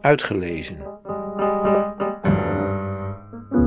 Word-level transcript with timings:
Uitgelezen. 0.00 0.78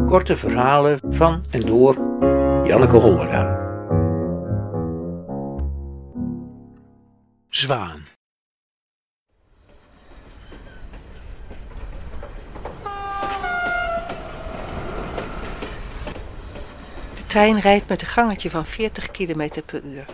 Korte 0.06 0.36
verhalen 0.36 1.00
van 1.10 1.46
en 1.52 1.60
door 1.60 1.96
Janneke 2.68 2.96
Hollera. 2.98 3.62
Zwaan. 7.48 8.04
De 17.16 17.24
trein 17.26 17.60
rijdt 17.60 17.88
met 17.88 18.02
een 18.02 18.08
gangetje 18.08 18.50
van 18.50 18.66
40 18.66 19.12
km 19.12 19.50
per 19.66 19.84
uur. 19.84 20.06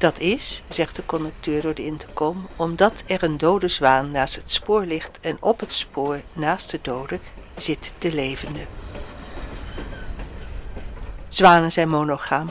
Dat 0.00 0.18
is, 0.18 0.62
zegt 0.68 0.96
de 0.96 1.06
conducteur 1.06 1.62
door 1.62 1.74
de 1.74 1.84
intercom, 1.84 2.48
omdat 2.56 3.02
er 3.06 3.22
een 3.22 3.36
dode 3.36 3.68
zwaan 3.68 4.10
naast 4.10 4.36
het 4.36 4.50
spoor 4.50 4.84
ligt 4.84 5.18
en 5.20 5.36
op 5.40 5.60
het 5.60 5.72
spoor 5.72 6.20
naast 6.32 6.70
de 6.70 6.78
dode 6.82 7.18
zit 7.56 7.92
de 7.98 8.12
levende. 8.12 8.66
Zwanen 11.28 11.72
zijn 11.72 11.88
monogaam. 11.88 12.50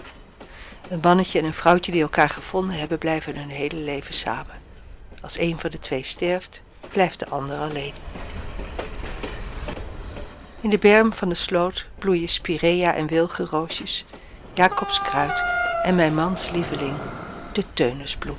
Een 0.90 0.99
mannetje 1.02 1.40
en 1.40 1.45
een 1.45 1.54
vrouwtje 1.54 1.91
die 1.91 2.02
elkaar 2.02 2.30
gevonden 2.30 2.76
hebben, 2.76 2.98
blijven 2.98 3.35
hun 3.35 3.49
hele 3.49 3.76
leven 3.76 4.13
samen. 4.13 4.55
Als 5.21 5.40
een 5.40 5.59
van 5.59 5.70
de 5.70 5.79
twee 5.79 6.04
sterft, 6.04 6.62
blijft 6.90 7.20
de 7.20 7.27
ander 7.27 7.57
alleen. 7.57 7.93
In 10.62 10.70
de 10.70 10.77
berm 10.77 11.13
van 11.13 11.29
de 11.29 11.35
sloot 11.35 11.88
bloeien 11.99 12.29
spirea 12.29 12.93
en 12.93 13.07
wilgenroosjes, 13.07 14.05
Jacobskruid 14.54 15.43
en 15.84 15.95
mijn 15.95 16.13
mans 16.13 16.49
lieveling, 16.49 16.95
de 17.59 17.66
teunisbloem. 17.73 18.38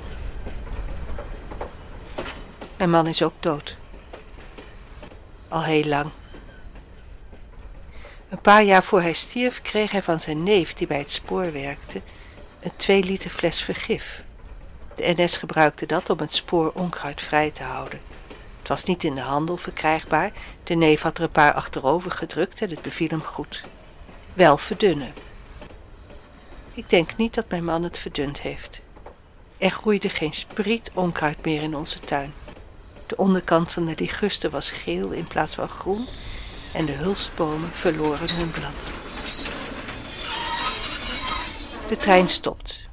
Mijn 2.77 2.89
man 2.89 3.07
is 3.07 3.23
ook 3.23 3.33
dood. 3.39 3.77
Al 5.47 5.63
heel 5.63 5.83
lang. 5.83 6.09
Een 8.29 8.41
paar 8.41 8.63
jaar 8.63 8.83
voor 8.83 9.01
hij 9.01 9.13
stierf 9.13 9.61
kreeg 9.61 9.91
hij 9.91 10.03
van 10.03 10.19
zijn 10.19 10.43
neef, 10.43 10.73
die 10.73 10.87
bij 10.87 10.97
het 10.97 11.11
spoor 11.11 11.51
werkte, 11.51 12.01
een 12.59 12.71
2 12.75 13.03
liter 13.03 13.29
fles 13.29 13.61
vergif. 13.61 14.23
De 14.95 15.13
NS 15.15 15.37
gebruikte 15.37 15.85
dat 15.85 16.09
om 16.09 16.19
het 16.19 16.33
spoor 16.33 16.71
onkruidvrij 16.73 17.51
te 17.51 17.63
houden. 17.63 18.01
Het 18.59 18.67
was 18.67 18.83
niet 18.83 19.03
in 19.03 19.15
de 19.15 19.21
handel 19.21 19.57
verkrijgbaar, 19.57 20.31
de 20.63 20.75
neef 20.75 21.01
had 21.01 21.17
er 21.17 21.23
een 21.23 21.31
paar 21.31 21.53
achterover 21.53 22.11
gedrukt 22.11 22.61
en 22.61 22.69
het 22.69 22.81
beviel 22.81 23.07
hem 23.07 23.23
goed. 23.23 23.63
Wel 24.33 24.57
verdunnen. 24.57 25.13
Ik 26.73 26.89
denk 26.89 27.17
niet 27.17 27.33
dat 27.33 27.49
mijn 27.49 27.65
man 27.65 27.83
het 27.83 27.97
verdund 27.97 28.41
heeft. 28.41 28.81
Er 29.61 29.71
groeide 29.71 30.09
geen 30.09 30.33
spriet 30.33 30.91
onkruid 30.93 31.45
meer 31.45 31.61
in 31.61 31.75
onze 31.75 31.99
tuin. 31.99 32.33
De 33.07 33.17
onderkant 33.17 33.71
van 33.71 33.85
de 33.85 33.95
liguste 33.95 34.49
was 34.49 34.69
geel 34.69 35.11
in 35.11 35.27
plaats 35.27 35.55
van 35.55 35.69
groen 35.69 36.07
en 36.73 36.85
de 36.85 36.91
hulstbomen 36.91 37.69
verloren 37.69 38.35
hun 38.35 38.51
blad. 38.51 38.75
De 41.89 41.97
trein 41.97 42.29
stopt. 42.29 42.89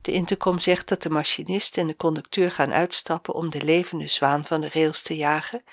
De 0.00 0.12
intercom 0.12 0.58
zegt 0.58 0.88
dat 0.88 1.02
de 1.02 1.10
machinist 1.10 1.76
en 1.76 1.86
de 1.86 1.96
conducteur 1.96 2.50
gaan 2.50 2.72
uitstappen 2.72 3.34
om 3.34 3.50
de 3.50 3.62
levende 3.62 4.08
zwaan 4.08 4.44
van 4.44 4.60
de 4.60 4.68
rails 4.68 5.02
te 5.02 5.16
jagen. 5.16 5.64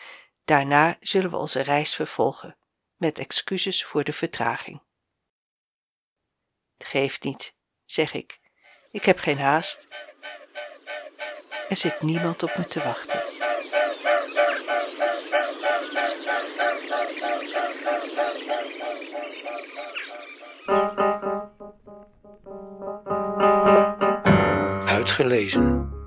Daarna 0.45 0.97
zullen 0.99 1.29
we 1.29 1.37
onze 1.37 1.61
reis 1.61 1.95
vervolgen, 1.95 2.57
met 2.95 3.19
excuses 3.19 3.85
voor 3.85 4.03
de 4.03 4.13
vertraging. 4.13 4.81
Het 6.77 6.87
geeft 6.87 7.23
niet, 7.23 7.55
zeg 7.85 8.13
ik. 8.13 8.38
Ik 8.91 9.05
heb 9.05 9.19
geen 9.19 9.39
haast. 9.39 9.87
Er 11.69 11.75
zit 11.75 12.01
niemand 12.01 12.43
op 12.43 12.57
me 12.57 12.67
te 12.67 12.83
wachten. 12.83 13.23
Uitgelezen. 24.85 25.98